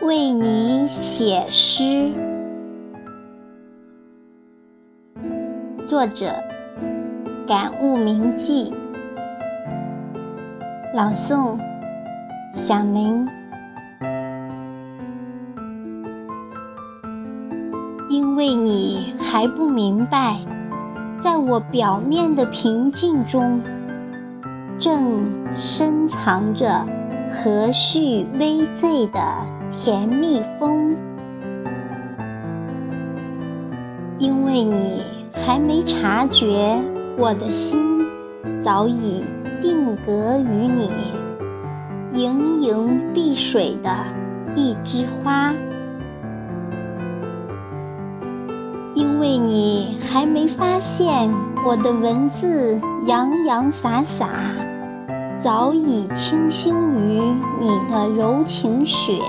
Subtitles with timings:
[0.00, 2.12] 为你写诗，
[5.86, 6.32] 作者：
[7.48, 8.72] 感悟铭记，
[10.94, 11.58] 朗诵：
[12.52, 13.26] 响铃。
[18.08, 20.38] 因为你还不明白，
[21.20, 23.60] 在我表面的平静中，
[24.78, 25.24] 正
[25.56, 26.86] 深藏着
[27.28, 29.57] 和煦微醉的。
[29.70, 30.96] 甜蜜风，
[34.18, 36.80] 因为你还没察觉，
[37.16, 38.06] 我的心
[38.62, 39.24] 早已
[39.60, 40.90] 定格于你
[42.12, 43.90] 盈盈碧水的
[44.56, 45.52] 一枝花。
[48.94, 51.30] 因为你还没发现，
[51.64, 54.28] 我的文字洋洋洒洒，
[55.40, 57.20] 早已倾心于
[57.60, 59.20] 你的柔情雪。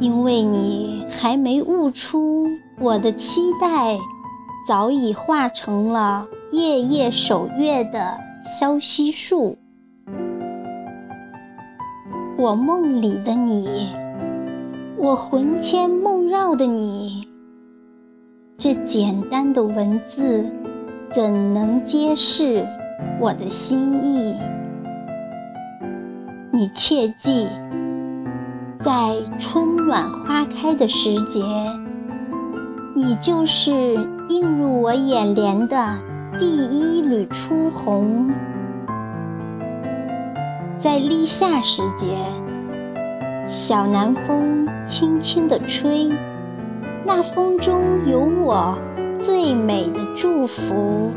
[0.00, 2.48] 因为你还没悟出，
[2.80, 3.96] 我的期待
[4.66, 9.56] 早已化成了夜夜守月的萧息树。
[12.36, 13.90] 我梦里的你，
[14.96, 17.28] 我魂牵梦绕的你，
[18.58, 20.44] 这简单的文字
[21.12, 22.66] 怎能揭示
[23.22, 24.34] 我的心意？
[26.50, 27.46] 你切记。
[28.80, 31.40] 在春暖花开的时节，
[32.96, 33.70] 你就是
[34.28, 35.96] 映入我眼帘的
[36.36, 38.28] 第一缕初红。
[40.80, 42.18] 在立夏时节，
[43.46, 46.10] 小南风轻轻地吹，
[47.04, 48.76] 那风中有我
[49.20, 51.12] 最美的祝福。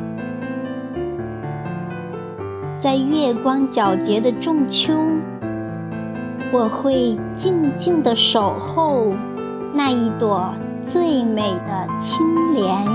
[2.86, 4.94] 在月光皎洁的仲秋。
[6.54, 9.12] 我会静静地守候
[9.74, 12.20] 那一朵最美的青
[12.54, 12.86] 莲，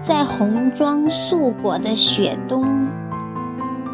[0.00, 2.88] 在红装素裹的雪冬，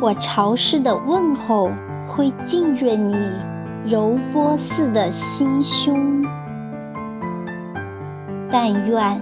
[0.01, 1.73] 我潮湿的问候
[2.07, 3.17] 会浸润你
[3.85, 6.25] 柔波似的心胸。
[8.49, 9.21] 但愿，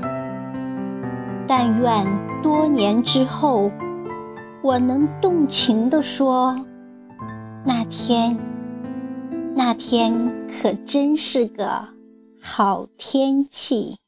[1.47, 2.07] 但愿
[2.43, 3.71] 多年之后，
[4.63, 6.57] 我能动情地说，
[7.65, 8.39] 那天。
[9.55, 11.89] 那天可真是个
[12.41, 13.99] 好天气。